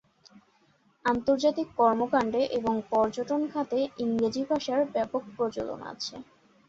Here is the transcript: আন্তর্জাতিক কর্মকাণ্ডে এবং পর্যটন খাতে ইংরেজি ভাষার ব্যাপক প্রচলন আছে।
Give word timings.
আন্তর্জাতিক 1.05 1.67
কর্মকাণ্ডে 1.77 2.41
এবং 2.57 2.73
পর্যটন 2.91 3.41
খাতে 3.53 3.79
ইংরেজি 3.97 4.41
ভাষার 4.49 4.81
ব্যাপক 4.93 5.23
প্রচলন 5.35 5.79
আছে। 5.91 6.15